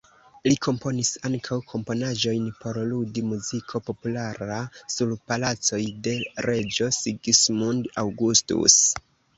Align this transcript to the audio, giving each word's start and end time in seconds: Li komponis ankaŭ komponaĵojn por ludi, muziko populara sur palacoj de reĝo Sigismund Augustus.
Li 0.51 0.55
komponis 0.67 1.11
ankaŭ 1.29 1.57
komponaĵojn 1.73 2.47
por 2.63 2.79
ludi, 2.93 3.25
muziko 3.35 3.83
populara 3.91 4.59
sur 4.97 5.15
palacoj 5.29 5.83
de 6.09 6.19
reĝo 6.51 6.93
Sigismund 7.03 7.97
Augustus. 8.07 8.83